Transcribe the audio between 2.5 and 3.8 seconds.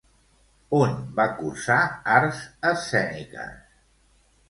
escèniques?